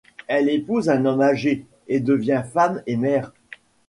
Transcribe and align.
Elle 0.25 0.49
épouse 0.49 0.89
un 0.89 1.05
homme 1.05 1.21
âgé, 1.21 1.63
et 1.87 1.99
devient 1.99 2.41
femme 2.51 2.81
et 2.87 2.95
mère. 2.97 3.33